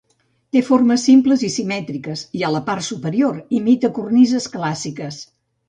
Té 0.55 0.61
formes 0.69 1.03
simples 1.09 1.43
i 1.47 1.49
simètriques, 1.57 2.25
i 2.41 2.43
a 2.49 2.51
la 2.55 2.63
part 2.71 2.87
superior 2.89 3.39
imita 3.61 3.95
cornises 4.01 4.51
clàssiques. 4.59 5.25